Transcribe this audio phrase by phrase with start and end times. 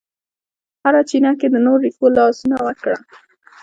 [0.83, 2.97] هره چینه کې یې د نور رېښو لاسونه وکړه